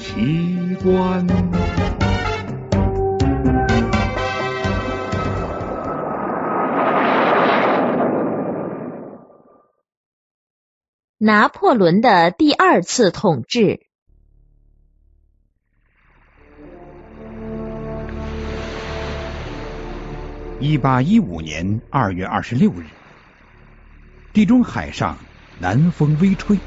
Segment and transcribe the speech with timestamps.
[0.00, 1.26] 奇观。
[11.18, 13.80] 拿破仑的第二次统治。
[20.60, 22.86] 一八一五年二月二十六日，
[24.32, 25.18] 地中海上
[25.58, 26.58] 南风微吹，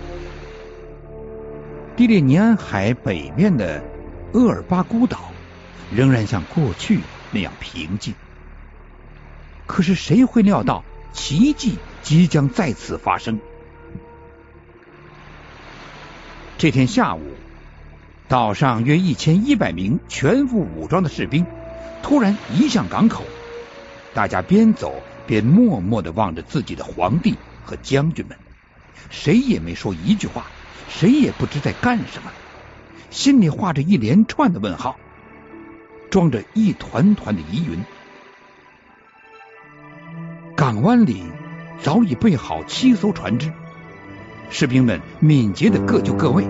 [1.95, 3.83] 蒂列尼安海北面的
[4.33, 5.31] 厄尔巴孤岛
[5.95, 8.15] 仍然像过去那样平静。
[9.67, 10.83] 可是谁会料到
[11.13, 13.39] 奇迹即将再次发生？
[16.57, 17.21] 这天下午，
[18.27, 21.45] 岛上约一千一百名全副武装的士兵
[22.01, 23.23] 突然移向港口。
[24.15, 24.95] 大家边走
[25.27, 28.35] 边默默的望着自己的皇帝和将军们，
[29.11, 30.47] 谁也没说一句话，
[30.87, 32.31] 谁也不知在干什么，
[33.09, 34.97] 心里画着一连串的问号，
[36.09, 37.83] 装着一团团的疑云。
[40.55, 41.23] 港湾里
[41.79, 43.51] 早已备好七艘船只，
[44.49, 46.43] 士兵们敏捷的各就各位，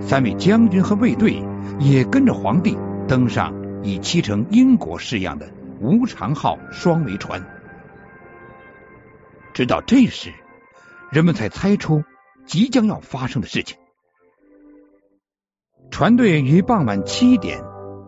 [0.00, 1.42] 三位将军和卫队
[1.78, 5.50] 也跟着皇帝登上已漆成英国式样的。
[5.78, 7.44] 无常号双桅船，
[9.52, 10.32] 直到这时，
[11.12, 12.02] 人们才猜出
[12.46, 13.76] 即将要发生的事情。
[15.90, 17.62] 船队于傍晚七点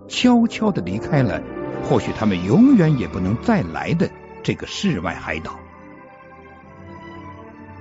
[0.08, 1.42] 悄悄的离开了，
[1.84, 4.10] 或许他们永远也不能再来的
[4.42, 5.58] 这个世外海岛。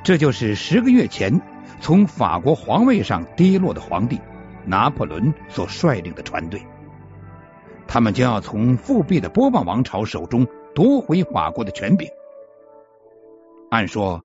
[0.03, 1.41] 这就是十个月前
[1.81, 4.19] 从法国皇位上跌落的皇帝
[4.65, 6.61] 拿破仑所率领的船队。
[7.87, 12.09] 他们将要从复辟的波旁王朝手中夺回法国的权柄。
[13.69, 14.23] 按说，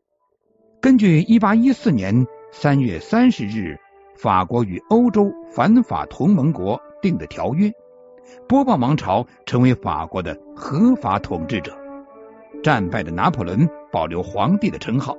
[0.83, 3.79] 根据一八一四年三月三十日
[4.17, 7.71] 法国与欧洲反法同盟国订的条约，
[8.49, 11.79] 波旁王朝成为法国的合法统治者。
[12.65, 15.17] 战败的拿破仑保留皇帝的称号，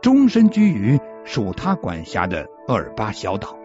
[0.00, 3.56] 终身居于属他管辖的厄尔巴小岛，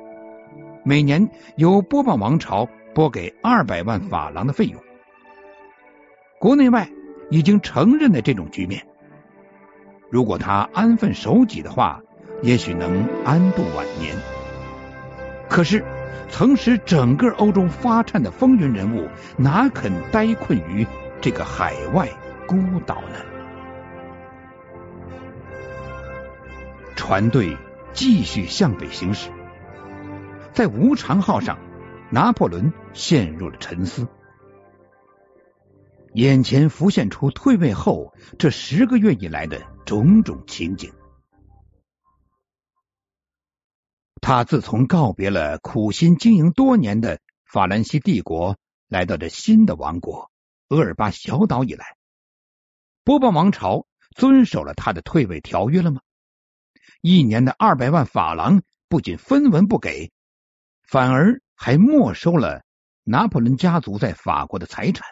[0.83, 2.67] 每年由波旁王朝。
[2.95, 4.81] 拨给二百万法郎的费用，
[6.39, 6.89] 国内外
[7.29, 8.86] 已经承认了这种局面。
[10.09, 12.01] 如果他安分守己的话，
[12.41, 14.15] 也许能安度晚年。
[15.49, 15.83] 可是，
[16.29, 19.07] 曾使整个欧洲发颤的风云人物，
[19.37, 20.85] 哪肯呆困于
[21.21, 22.07] 这个海外
[22.47, 23.17] 孤岛呢？
[26.95, 27.57] 船队
[27.93, 29.29] 继续向北行驶，
[30.53, 31.57] 在无常号上。
[32.09, 34.07] 拿破仑陷入了沉思，
[36.13, 40.93] 眼前浮现出退位后这十个月以来的种种情景。
[44.21, 50.29] 他自从告别了苦心经营多年的法兰西帝国，来到这新的王国
[50.67, 51.97] 厄尔巴小岛以来，
[53.03, 56.01] 波旁王朝遵守了他的退位条约了吗？
[57.01, 60.11] 一年的二百万法郎不仅分文不给，
[60.83, 61.41] 反而。
[61.59, 62.63] 还没收了
[63.03, 65.07] 拿破仑家族在法国的财产，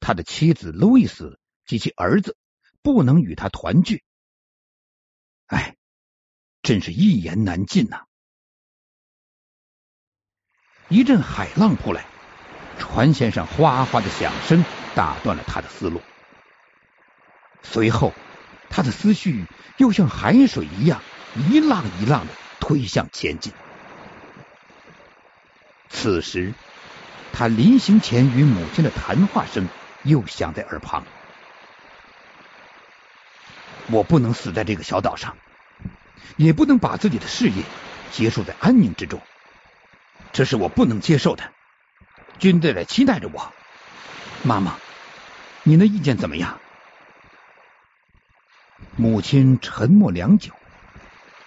[0.00, 2.36] 他的妻子路易斯及其儿子
[2.82, 4.02] 不能与他团聚，
[5.46, 5.76] 哎，
[6.62, 8.06] 真是一言难尽呐！
[10.88, 12.04] 一阵海浪扑来，
[12.78, 14.64] 船舷上哗哗的响声
[14.96, 16.02] 打断了他的思路，
[17.62, 18.12] 随后
[18.68, 19.46] 他的思绪
[19.78, 21.00] 又像海水一样
[21.36, 23.52] 一浪一浪的推向前进。
[25.88, 26.52] 此时，
[27.32, 29.68] 他临行前与母亲的谈话声
[30.02, 31.06] 又响在耳旁。
[33.92, 35.36] 我不能死在这个小岛上，
[36.36, 37.62] 也不能把自己的事业
[38.10, 39.20] 结束在安宁之中，
[40.32, 41.52] 这是我不能接受的。
[42.38, 43.52] 军队在期待着我。
[44.42, 44.78] 妈妈，
[45.62, 46.58] 您的意见怎么样？
[48.96, 50.52] 母亲沉默良久，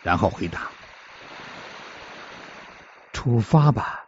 [0.04, 0.70] 然后回答
[3.12, 4.04] ：“出发吧。”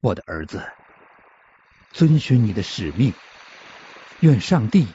[0.00, 0.66] 我的儿子，
[1.92, 3.12] 遵循你的使命，
[4.20, 4.86] 愿上帝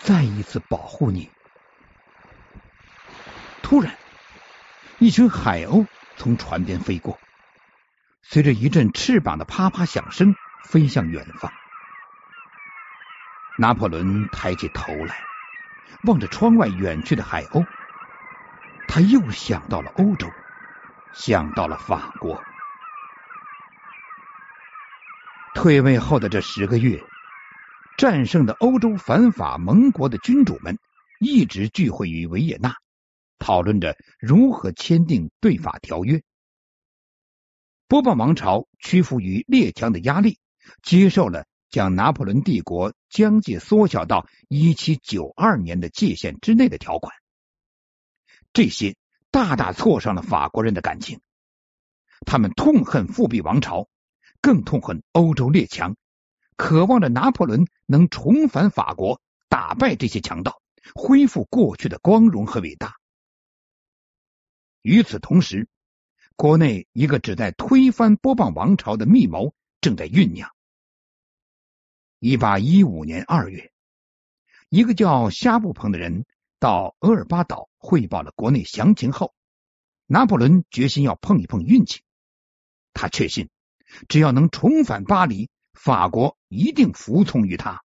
[0.00, 1.30] 再一次保护你。
[3.68, 3.94] 突然，
[4.98, 5.86] 一群海鸥
[6.16, 7.18] 从船边飞过，
[8.22, 10.34] 随着一阵翅膀的啪啪响声，
[10.64, 11.52] 飞向远方。
[13.58, 15.22] 拿破仑抬起头来，
[16.04, 17.66] 望着窗外远去的海鸥，
[18.88, 20.30] 他又想到了欧洲，
[21.12, 22.42] 想到了法国。
[25.52, 27.04] 退位后的这十个月，
[27.98, 30.78] 战胜的欧洲反法盟国的君主们
[31.20, 32.74] 一直聚会于维也纳，
[33.38, 36.22] 讨论着如何签订对法条约。
[37.86, 40.38] 波旁王朝屈服于列强的压力，
[40.82, 47.14] 接受了将拿破仑帝国疆界缩小到一七九二年的界限之内的条款。
[48.52, 48.96] 这些
[49.30, 51.20] 大大挫伤了法国人的感情，
[52.26, 53.88] 他们痛恨复辟王朝，
[54.40, 55.96] 更痛恨欧洲列强，
[56.56, 60.60] 渴望着拿破仑能重返法国，打败这些强盗，
[60.94, 62.96] 恢复过去的光荣和伟大。
[64.88, 65.68] 与此同时，
[66.34, 69.52] 国内一个旨在推翻波旁王朝的密谋
[69.82, 70.50] 正在酝酿。
[72.20, 73.70] 一八一五年二月，
[74.70, 76.24] 一个叫夏布蓬的人
[76.58, 79.34] 到厄尔巴岛汇报了国内详情后，
[80.06, 82.00] 拿破仑决心要碰一碰运气。
[82.94, 83.50] 他确信，
[84.08, 87.84] 只要能重返巴黎，法国一定服从于他。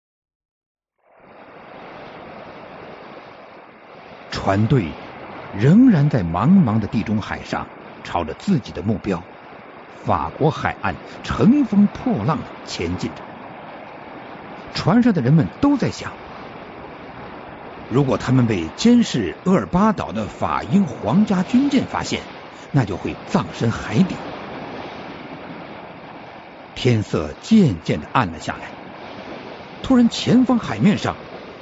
[4.30, 4.90] 船队。
[5.54, 7.68] 仍然在茫茫的地中海上，
[8.02, 9.24] 朝着自己的目标——
[10.04, 13.22] 法国海岸，乘风破浪的前进着。
[14.74, 16.12] 船上的人们都在想：
[17.88, 22.20] 如果他们被监视厄尔巴岛的法英皇家军舰发现，
[22.72, 24.16] 那就会葬身海底。
[26.74, 28.72] 天色渐渐的暗了下来，
[29.82, 31.14] 突然，前方海面上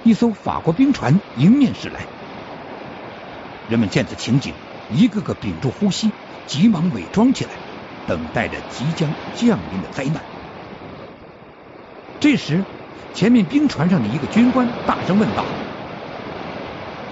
[0.03, 2.22] 一艘法国兵船迎面驶来。
[3.73, 4.53] 人们见此情景，
[4.91, 6.11] 一个个屏住呼吸，
[6.47, 7.53] 急忙伪装起来，
[8.07, 10.23] 等待着即将降临的灾难。
[12.21, 12.63] 这时，
[13.15, 15.43] 前面兵船上的一个军官大声问道：“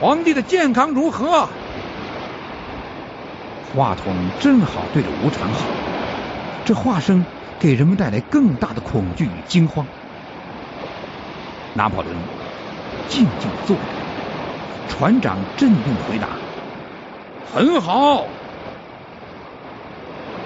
[0.02, 1.48] 皇帝的健康如何？”
[3.74, 5.64] 话筒正好对着吴长浩，
[6.66, 7.24] 这话声
[7.58, 9.86] 给人们带来更大的恐惧与惊慌。
[11.72, 12.14] 拿破仑
[13.08, 13.82] 静静坐着，
[14.90, 16.39] 船长镇定的回答。
[17.52, 18.24] 很好。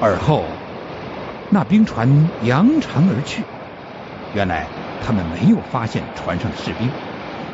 [0.00, 0.42] 而后，
[1.50, 2.08] 那兵船
[2.44, 3.42] 扬长而去。
[4.34, 4.66] 原来
[5.04, 6.90] 他们没有发现船上的士兵，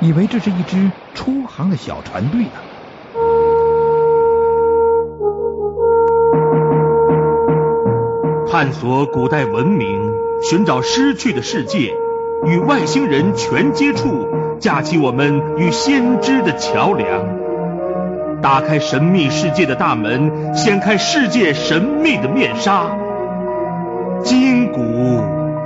[0.00, 2.50] 以为这是一支出航的小船队呢。
[8.50, 10.12] 探索古代文明，
[10.42, 11.94] 寻找失去的世界，
[12.46, 17.49] 与外星人全接触，架起我们与先知的桥梁。
[18.42, 22.96] 打开神秘世界的大门，掀开世界神秘的面纱，
[24.24, 24.80] 金谷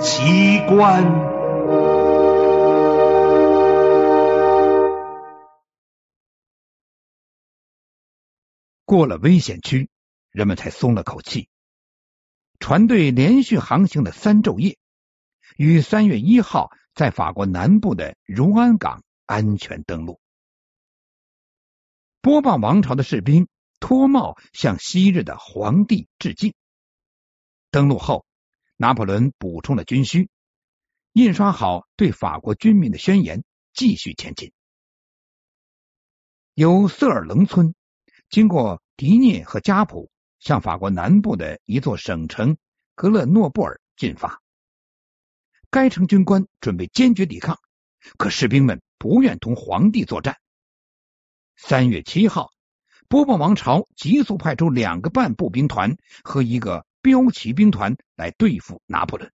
[0.01, 1.05] 奇观。
[8.85, 9.89] 过了危险区，
[10.33, 11.49] 人们才松了口气。
[12.59, 14.79] 船队连续航行了三昼夜，
[15.57, 20.19] 于三月一号在法国南部的茹安港安全登陆。
[22.25, 23.49] 波旁王朝的士兵
[23.81, 26.55] 脱帽向昔日的皇帝致敬。
[27.71, 28.25] 登陆后，
[28.79, 30.31] 拿破仑补充了军需，
[31.13, 33.45] 印刷好对法国军民的宣言，
[33.75, 34.55] 继续前进。
[36.55, 37.75] 由瑟尔棱村
[38.31, 40.11] 经过迪涅和加普，
[40.41, 42.57] 向法国南部的一座省城
[42.95, 44.41] 格勒诺布尔进发。
[45.69, 47.59] 该城军官准备坚决抵抗，
[48.17, 50.39] 可士兵们不愿同皇帝作战。
[51.57, 52.51] 三月七号，
[53.09, 59.31] 波旁王朝急速派出两个半步兵团和一个标骑兵团来对付拿破仑。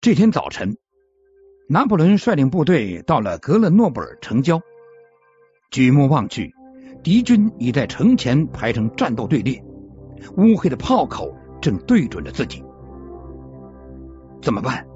[0.00, 0.76] 这天早晨，
[1.68, 4.60] 拿破仑率领部队到了格勒诺布尔城郊，
[5.70, 6.52] 举目望去，
[7.02, 9.64] 敌军已在城前排成战斗队列，
[10.36, 12.62] 乌黑的炮口正对准着自己。
[14.42, 14.86] 怎么办？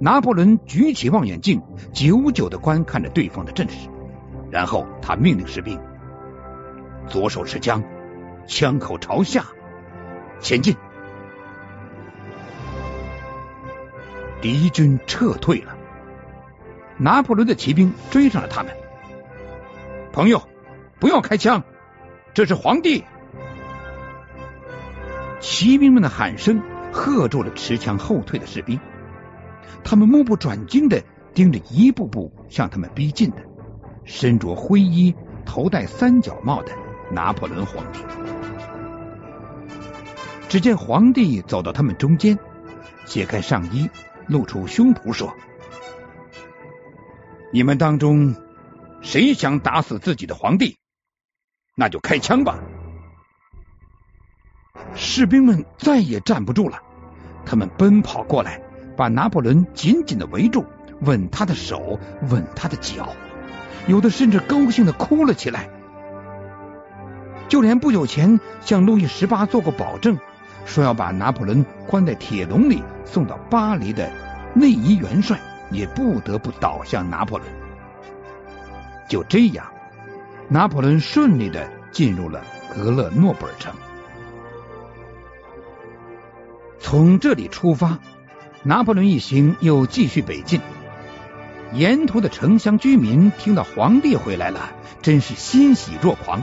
[0.00, 1.60] 拿破仑举起望远镜，
[1.92, 3.88] 久久的观看着对方的阵势，
[4.50, 5.80] 然后他命令士兵：
[7.08, 7.82] 左手持枪，
[8.46, 9.44] 枪口朝下，
[10.40, 10.76] 前进。
[14.40, 15.76] 敌军撤退了，
[16.96, 18.72] 拿破仑的骑兵追上了他们。
[20.12, 20.40] 朋友，
[21.00, 21.64] 不要开枪，
[22.34, 23.04] 这是皇帝！
[25.40, 26.62] 骑兵们的喊声
[26.92, 28.78] 喝住了持枪后退的士兵。
[29.88, 31.02] 他们目不转睛的
[31.32, 33.38] 盯着一步步向他们逼近的
[34.04, 35.14] 身着灰衣、
[35.46, 36.72] 头戴三角帽的
[37.10, 38.00] 拿破仑皇帝。
[40.46, 42.38] 只见皇帝走到他们中间，
[43.06, 43.88] 解开上衣，
[44.26, 45.32] 露出胸脯，说
[47.50, 48.34] ：“你们当中
[49.00, 50.76] 谁想打死自己的皇帝，
[51.74, 52.58] 那就开枪吧！”
[54.94, 56.78] 士兵们再也站不住了，
[57.46, 58.67] 他们奔跑过来。
[58.98, 60.66] 把拿破仑紧紧的围住，
[61.02, 63.10] 吻他的手，吻他的脚，
[63.86, 65.70] 有的甚至高兴的哭了起来。
[67.48, 70.18] 就连不久前向路易十八做过保证，
[70.64, 74.10] 说要把拿破仑关在铁笼里送到巴黎的
[74.52, 75.38] 内伊元帅，
[75.70, 77.48] 也不得不倒向拿破仑。
[79.08, 79.64] 就这样，
[80.48, 82.42] 拿破仑顺利的进入了
[82.74, 83.72] 格勒诺布尔城。
[86.80, 87.98] 从这里出发，
[88.62, 90.60] 拿破仑一行又继续北进。
[91.72, 94.72] 沿途的城乡居民听到皇帝回来了，
[95.02, 96.42] 真是欣喜若狂。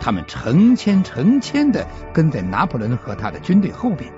[0.00, 4.10] 他们成千成千的跟在拿破仑和他的军队后边，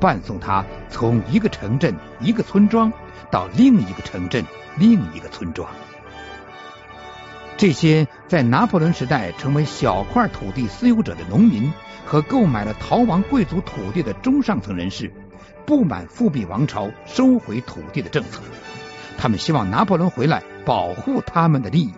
[0.00, 2.92] 伴送他从一个城镇、一个村庄
[3.30, 4.44] 到另一个城镇、
[4.78, 5.68] 另一个村庄。
[7.58, 11.72] 这些在拿破仑时代成为小块土地私有者的农民
[12.06, 15.12] 和购买了逃亡贵族土地的中上层人士，
[15.66, 18.42] 不满复辟王朝收回土地的政策，
[19.18, 21.92] 他们希望拿破仑回来保护他们的利益。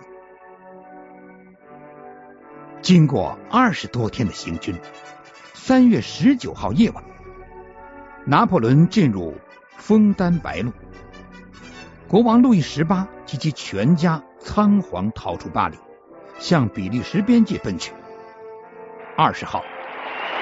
[2.81, 4.75] 经过二十多天的行军，
[5.53, 7.03] 三月十九号夜晚，
[8.25, 9.35] 拿破仑进入
[9.77, 10.71] 枫丹白露。
[12.07, 15.77] 国王路易十八及其全家仓皇逃出巴黎，
[16.39, 17.93] 向比利时边界奔去。
[19.15, 19.61] 二十号，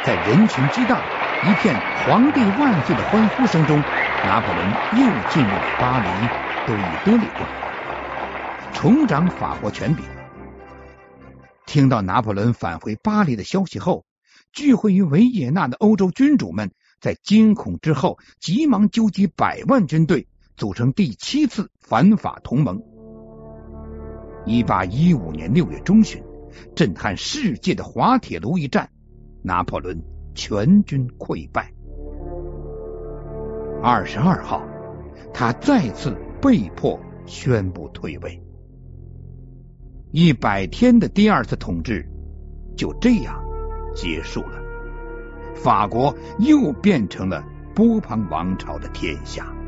[0.05, 0.97] 在人群激荡、
[1.43, 1.75] 一片
[2.05, 3.83] “皇帝万岁”的欢呼声中，
[4.23, 6.29] 拿破仑又进入了巴黎
[6.65, 7.45] 都伊德里宫，
[8.73, 10.05] 重掌法国权柄。
[11.65, 14.05] 听到拿破仑返回巴黎的消息后，
[14.53, 20.25] 聚会于维也纳的欧洲君主们在惊恐之后，急忙纠集百万军队，
[20.55, 22.81] 组成第七次反法同盟。
[24.49, 26.23] 一八一五年六月中旬，
[26.75, 28.89] 震撼世界的滑铁卢一战，
[29.43, 30.01] 拿破仑
[30.33, 31.71] 全军溃败。
[33.83, 34.67] 二十二号，
[35.31, 38.41] 他再次被迫宣布退位。
[40.09, 42.03] 一百天的第二次统治
[42.75, 43.39] 就这样
[43.93, 44.59] 结束了，
[45.53, 47.43] 法国又变成了
[47.75, 49.58] 波旁王朝的天下。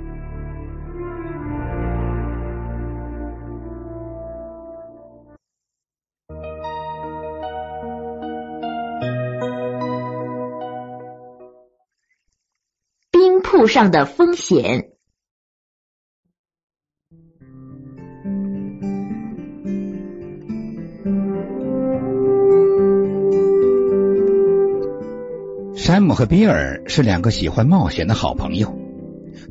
[13.62, 14.90] 冰铺上的风险。
[25.76, 28.76] 山姆和比尔是两个喜欢冒险的好朋友。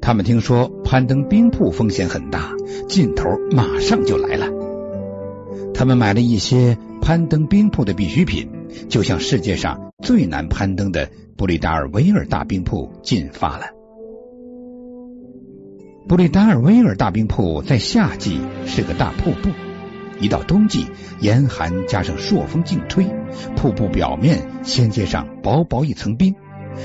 [0.03, 2.53] 他们听说攀登冰瀑风险很大，
[2.89, 4.49] 劲头马上就来了。
[5.73, 8.51] 他们买了一些攀登冰瀑的必需品，
[8.89, 13.80] 就向世界上最难攀登的布里达尔维尔大冰瀑进发了。
[16.09, 19.51] 布里达尔维尔大冰瀑在夏季是个大瀑布。
[20.19, 20.87] 一到冬季，
[21.21, 23.07] 严寒加上朔风劲吹，
[23.57, 26.35] 瀑布表面先结上薄薄一层冰，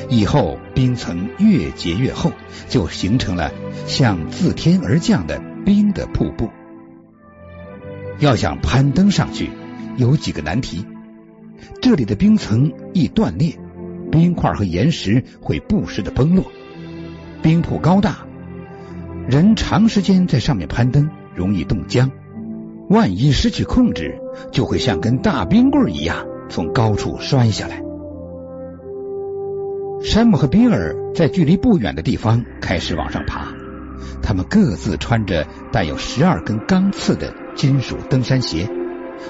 [0.09, 2.31] 以后冰层越结越厚，
[2.69, 3.51] 就形成了
[3.87, 6.49] 像自天而降的冰的瀑布。
[8.19, 9.49] 要想攀登上去，
[9.97, 10.85] 有几个难题：
[11.81, 13.57] 这里的冰层易断裂，
[14.11, 16.45] 冰块和岩石会不时的崩落；
[17.41, 18.24] 冰瀑高大，
[19.27, 22.11] 人长时间在上面攀登容易冻僵。
[22.87, 24.19] 万一失去控制，
[24.51, 27.81] 就会像根大冰棍一样从高处摔下来。
[30.03, 33.47] 山姆和比尔在距离不远的地方开始往上爬，
[34.21, 38.69] 他们各自穿着带有十二根钢刺的金属登山鞋，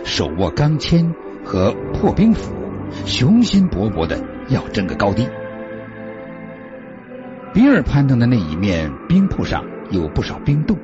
[0.04, 1.14] 手握钢钎
[1.46, 2.54] 和破冰斧，
[3.06, 5.26] 雄心勃勃的要争个高低。
[7.54, 10.78] 比尔攀登的那一面冰瀑上有不少冰洞，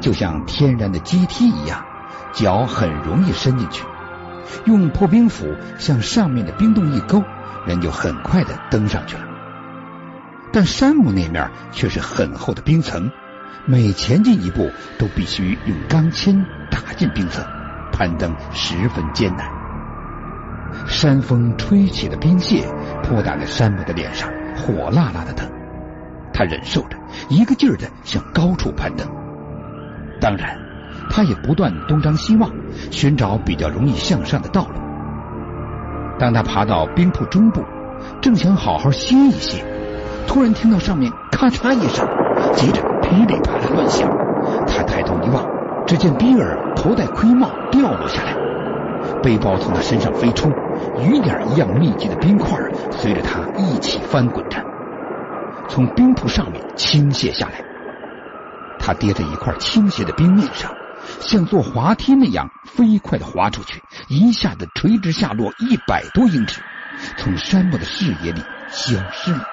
[0.00, 1.84] 就像天然的阶梯一样。
[2.32, 3.84] 脚很容易伸进去，
[4.66, 7.22] 用破冰斧向上面的冰洞一勾，
[7.66, 9.22] 人就很快的登上去了。
[10.52, 13.10] 但山姆那面却是很厚的冰层，
[13.64, 17.42] 每前进一步都必须用钢钎打进冰层，
[17.90, 19.50] 攀登十分艰难。
[20.86, 22.66] 山风吹起的冰屑
[23.02, 25.48] 扑打在山姆的脸上，火辣辣的疼。
[26.36, 26.96] 他忍受着，
[27.30, 29.08] 一个劲儿的向高处攀登。
[30.20, 30.58] 当然。
[31.08, 32.50] 他也不断东张西望，
[32.90, 34.74] 寻找比较容易向上的道路。
[36.18, 37.62] 当他爬到冰瀑中部，
[38.20, 39.64] 正想好好歇一歇，
[40.26, 42.04] 突然听到上面咔嚓一声，
[42.54, 44.10] 接着噼里啪啦乱响。
[44.66, 45.46] 他抬头一望，
[45.86, 48.34] 只见比尔头戴盔帽掉落下来，
[49.22, 50.50] 背包从他身上飞出，
[50.98, 52.58] 雨点一样密集的冰块
[52.90, 54.58] 随着他一起翻滚着，
[55.68, 57.64] 从冰瀑上面倾泻下来。
[58.78, 60.74] 他跌在一块倾斜的冰面上。
[61.20, 66.60] 像坐滑梯那样飞快的滑出去，一下子垂直下落一百多英尺，
[67.16, 69.46] 从山姆的视野里消失了。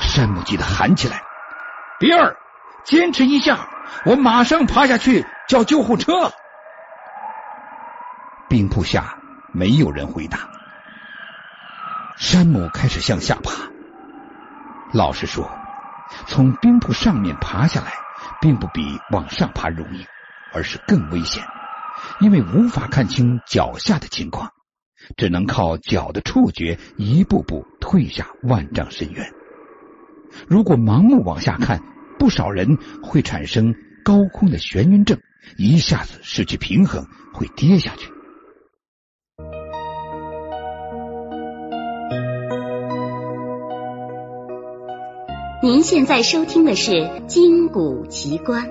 [0.00, 1.22] 山姆急得喊起来
[1.98, 2.36] ：“比尔，
[2.84, 3.66] 坚持一下，
[4.04, 6.12] 我马上爬下去叫救护车。”
[8.50, 9.16] 冰铺下
[9.52, 10.40] 没有人回答。
[12.18, 13.73] 山姆开始向下爬。
[14.94, 15.50] 老实说，
[16.28, 17.94] 从冰铺上面爬下来，
[18.40, 20.06] 并不比往上爬容易，
[20.52, 21.42] 而是更危险，
[22.20, 24.52] 因为无法看清脚下的情况，
[25.16, 29.32] 只能靠脚的触觉一步步退下万丈深渊。
[30.46, 31.82] 如果盲目往下看，
[32.16, 33.74] 不少人会产生
[34.04, 35.18] 高空的眩晕症，
[35.56, 38.12] 一下子失去平衡，会跌下去。
[45.64, 46.90] 您现在收听的是
[47.24, 48.68] 《金谷奇观》。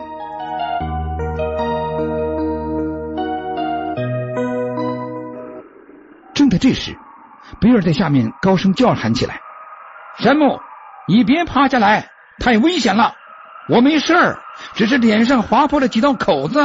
[6.35, 6.95] 正在这时，
[7.59, 9.41] 比尔在下面高声叫喊起来
[10.21, 10.59] ：“山姆，
[11.07, 13.15] 你别趴下来，太危险了！
[13.69, 14.37] 我没事儿，
[14.75, 16.63] 只是脸上划破了几道口子。”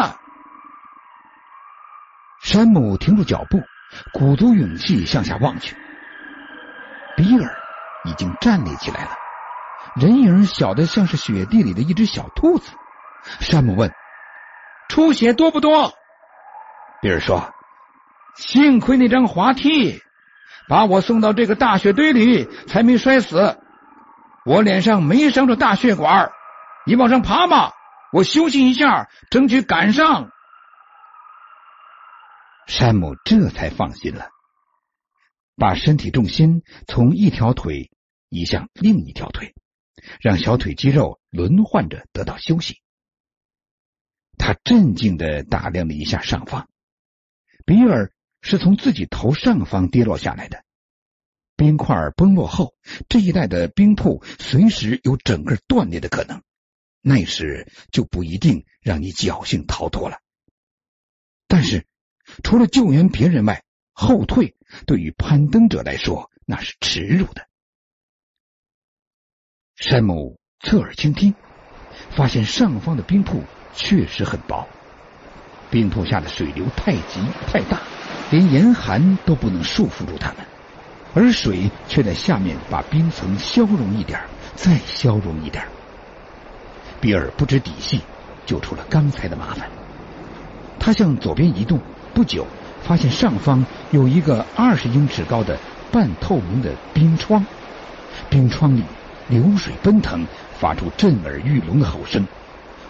[2.45, 3.63] 山姆停住脚步，
[4.13, 5.75] 鼓足勇气向下望去，
[7.17, 7.51] 比尔
[8.05, 9.13] 已经站立起来了。
[9.97, 12.73] 人影小的像是雪地里的一只小兔子。
[13.41, 13.93] 山姆问
[14.89, 15.93] ：“出血多不多？”
[17.03, 17.53] 比尔说
[18.37, 20.01] ：“幸亏那张滑梯
[20.69, 23.59] 把我送到这个大雪堆里，才没摔死。
[24.45, 26.31] 我脸上没伤着大血管。
[26.87, 27.73] 你往上爬吧，
[28.13, 30.31] 我休息一下，争取赶上。”
[32.67, 34.29] 山姆这才放心了，
[35.57, 37.91] 把身体重心从一条腿
[38.29, 39.55] 移向另一条腿。
[40.21, 42.81] 让小腿肌肉轮换着得到休息。
[44.37, 46.69] 他镇静的打量了一下上方，
[47.67, 50.65] 比尔是从自己头上方跌落下来的。
[51.57, 52.75] 冰块崩落后，
[53.09, 56.41] 这一带的冰瀑随时有整个断裂的可能，
[57.01, 60.21] 那时就不一定让你侥幸逃脱了。
[61.49, 61.85] 但是，
[62.45, 67.48] 除了救援别人外，后退对于攀登者来说那是耻辱的。
[69.79, 71.33] 山姆侧耳倾听，
[72.11, 74.67] 发现上方的冰瀑确实很薄，
[75.71, 77.79] 冰瀑下的水流太急太大，
[78.33, 80.39] 连严寒都不能束缚住他们，
[81.15, 84.19] 而水却在下面把冰层消融一点，
[84.57, 85.65] 再消融一点。
[87.01, 88.01] 比尔不知底细，
[88.45, 89.71] 就出了刚才的麻烦。
[90.81, 91.79] 他向左边移动，
[92.13, 92.45] 不久
[92.83, 95.57] 发现上方有一个二十英尺高的
[95.93, 97.47] 半透明的冰窗，
[98.29, 98.83] 冰窗里。
[99.29, 100.27] 流水奔腾，
[100.59, 102.27] 发出震耳欲聋的吼声。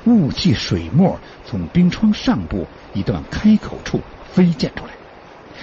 [0.04, 4.00] 雾气水沫从冰窗上部一段开口处
[4.32, 4.92] 飞溅出来，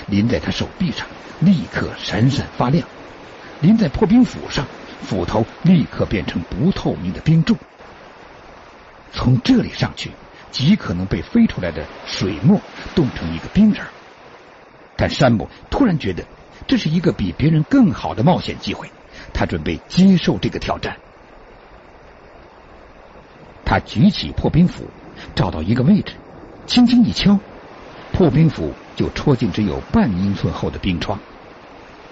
[0.08, 1.08] 淋在他手臂上，
[1.40, 2.86] 立刻闪闪发亮；
[3.62, 4.66] 淋在破冰斧上，
[5.02, 7.56] 斧头立刻变成不透明的冰柱。
[9.14, 10.12] 从这里上去，
[10.52, 12.60] 极可能被飞出来的水沫
[12.94, 13.84] 冻成一个冰人。
[14.98, 16.24] 但山姆突然觉得，
[16.68, 18.92] 这是一个比别人更好的冒险机会。
[19.36, 20.98] 他准备接受这个挑战。
[23.66, 24.90] 他举起破冰斧，
[25.36, 26.14] 找到一个位置，
[26.66, 27.38] 轻轻一敲，
[28.14, 31.20] 破冰斧就戳进只有半英寸厚的冰窗，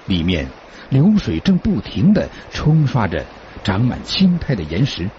[0.05, 0.49] 里面
[0.89, 3.25] 流水正不停的冲刷着
[3.63, 5.09] 长满青苔的岩石。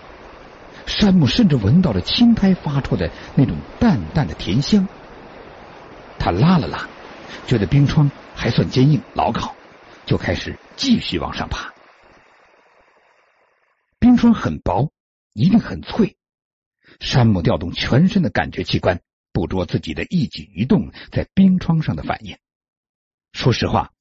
[0.86, 4.86] 山姆甚至闻到了青苔发出的那种淡淡的甜香。
[6.18, 6.86] 他拉了拉，
[7.46, 9.54] 觉得冰窗还算坚硬牢靠，
[10.04, 11.73] 就开始继续往上爬。
[14.04, 14.92] 冰霜很薄，
[15.32, 16.18] 一定很脆。
[17.00, 19.00] 山姆调动全身的感觉器官，
[19.32, 22.36] 捕捉自己的一举一动在冰窗上的反应。
[23.32, 23.94] 说实话，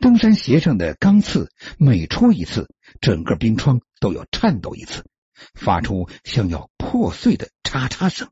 [0.00, 2.70] 登山鞋上的钢刺每戳一次，
[3.02, 5.04] 整个冰窗都要颤抖一次，
[5.52, 8.30] 发出像要破碎的嚓嚓声。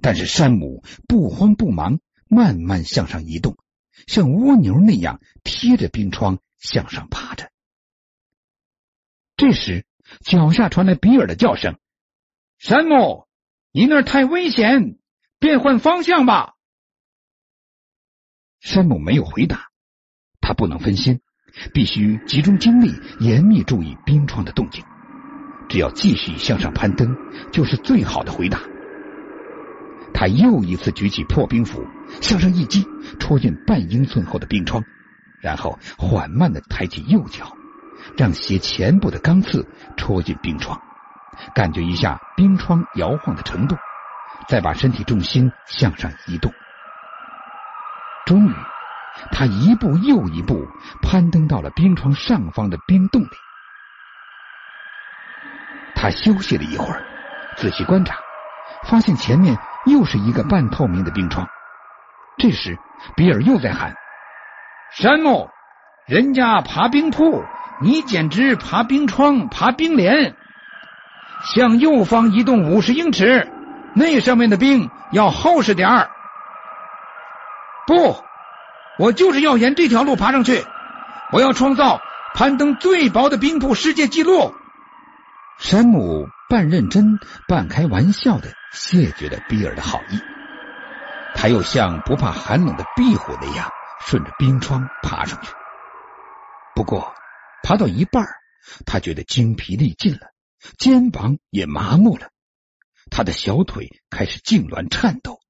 [0.00, 3.58] 但是山姆不慌不忙，慢慢向上移动，
[4.06, 7.50] 像蜗牛那样贴着冰窗向上爬着。
[9.36, 9.84] 这时，
[10.24, 11.76] 脚下传来比尔的叫声
[12.58, 13.26] ：“山姆，
[13.72, 14.96] 你那儿太危险，
[15.40, 16.54] 变换方向吧。”
[18.60, 19.70] 山姆没有回答，
[20.40, 21.20] 他不能分心，
[21.72, 24.84] 必须集中精力，严密注意冰窗的动静。
[25.68, 27.16] 只要继续向上攀登，
[27.50, 28.60] 就是最好的回答。
[30.14, 31.84] 他又一次举起破冰斧，
[32.22, 32.86] 向上一击，
[33.18, 34.84] 戳进半英寸厚的冰窗，
[35.40, 37.56] 然后缓慢的抬起右脚。
[38.16, 40.80] 让鞋前部的钢刺戳进冰床，
[41.54, 43.76] 感觉一下冰窗摇晃的程度，
[44.48, 46.52] 再把身体重心向上移动。
[48.26, 48.54] 终于，
[49.32, 50.66] 他一步又一步
[51.02, 53.30] 攀登到了冰床上方的冰洞里。
[55.94, 57.02] 他休息了一会儿，
[57.56, 58.16] 仔细观察，
[58.84, 61.48] 发现前面又是一个半透明的冰窗。
[62.36, 62.78] 这时，
[63.16, 63.94] 比尔又在喊
[64.92, 65.48] ：“山姆，
[66.06, 67.44] 人家爬冰铺，
[67.80, 70.36] 你简直爬冰窗、爬冰帘。
[71.54, 73.50] 向右方移动五十英尺，
[73.94, 76.10] 那上面的冰要厚实点儿。
[77.86, 78.16] 不，
[78.98, 80.64] 我就是要沿这条路爬上去。
[81.32, 82.00] 我要创造
[82.34, 84.54] 攀登最薄的冰瀑世界纪录。”
[85.58, 90.18] 山姆半认真半开玩笑的谢绝了比尔的好意，
[91.34, 95.52] 他又像不怕寒冷的壁虎那样顺着冰窗爬上去。
[96.74, 97.12] 不过
[97.64, 98.28] 爬到一半，
[98.86, 100.32] 他觉得精疲力尽了，
[100.78, 102.30] 肩膀也麻木了，
[103.10, 105.40] 他的小腿开始痉挛颤抖，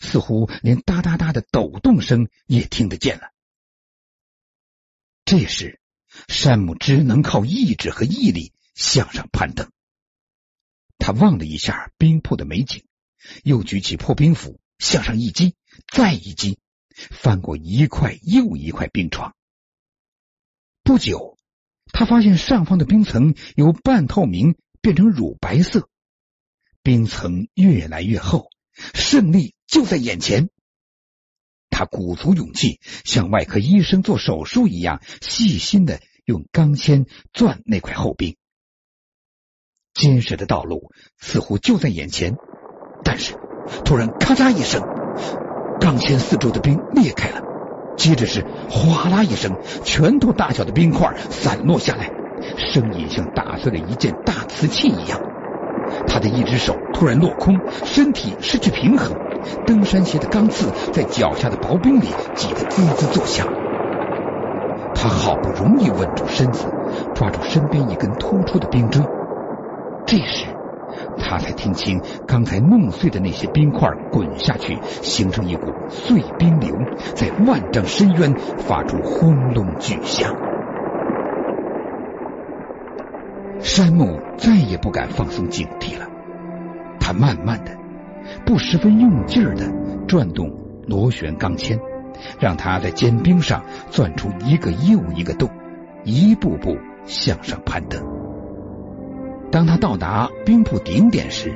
[0.00, 3.32] 似乎连哒哒哒的抖动声也听得见了。
[5.24, 5.80] 这时，
[6.28, 8.54] 山姆只能靠意志和毅力。
[8.74, 9.70] 向上攀登，
[10.98, 12.84] 他望了一下冰铺的美景，
[13.44, 15.54] 又举起破冰斧向上一击，
[15.86, 16.58] 再一击，
[17.12, 19.36] 翻过一块又一块冰床。
[20.82, 21.33] 不久，
[21.92, 25.88] 他发现上方的冰层由半透明变成乳白色，
[26.82, 28.48] 冰层越来越厚，
[28.94, 30.50] 胜利就在眼前。
[31.70, 38.36] 他鼓足勇气，像外科医生做手术一样，细心的用钢钎钻那块厚冰。
[39.92, 42.34] 坚实的道路似乎就在眼前，
[43.04, 43.34] 但是
[43.84, 44.82] 突然咔嚓一声，
[45.80, 47.42] 钢钎四周的冰裂开了，
[47.96, 49.52] 接着是哗啦一声，
[49.84, 52.10] 拳头大小的冰块散落下来，
[52.56, 55.20] 声音像打碎了一件大瓷器一样。
[56.06, 59.12] 他的一只手突然落空，身体失去平衡，
[59.66, 63.46] 登山鞋的钢刺在脚下的薄冰里挤得滋滋作响。
[64.94, 66.64] 他好不容易稳住身子，
[67.14, 69.02] 抓住身边一根突出的冰锥。
[70.06, 70.46] 这时，
[71.16, 76.76] 他才听清刚才弄碎的那些冰块滚下去，形成一股碎冰流，
[77.14, 80.34] 在万丈深渊发出轰隆巨响。
[83.60, 86.06] 山姆再也不敢放松警惕了，
[87.00, 87.76] 他慢慢的、
[88.44, 89.72] 不十分用劲儿的
[90.06, 90.50] 转动
[90.86, 91.78] 螺旋钢钎，
[92.38, 95.48] 让它在坚冰上钻出一个又一个洞，
[96.04, 96.76] 一步步
[97.06, 98.13] 向上攀登。
[99.54, 101.54] 当他到达冰瀑顶点时，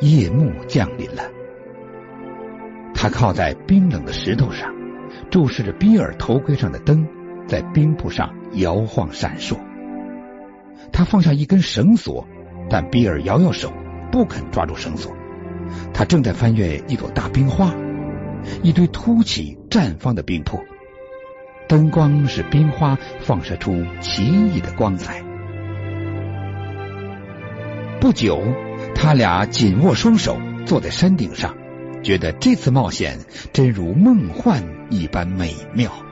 [0.00, 1.24] 夜幕降临了。
[2.94, 4.72] 他靠在冰冷的石头上，
[5.30, 7.06] 注视着比尔头盔上的灯
[7.46, 9.58] 在冰瀑上摇晃闪烁。
[10.90, 12.26] 他放下一根绳索，
[12.70, 13.70] 但比尔摇摇手，
[14.10, 15.14] 不肯抓住绳索。
[15.92, 17.74] 他正在翻越一朵大冰花，
[18.62, 20.58] 一堆凸起绽放的冰瀑，
[21.68, 25.22] 灯光使冰花放射出奇异的光彩。
[28.04, 28.42] 不久，
[28.94, 31.56] 他俩紧握双手，坐在山顶上，
[32.02, 33.18] 觉得这次冒险
[33.54, 36.03] 真如梦幻一般美妙。